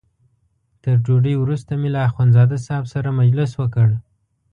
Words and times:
تر 0.83 0.95
ډوډۍ 1.05 1.35
وروسته 1.39 1.71
مې 1.81 1.89
له 1.95 1.99
اخندزاده 2.09 2.57
صاحب 2.65 2.85
سره 2.93 3.17
مجلس 3.19 3.51
وکړ. 3.61 3.87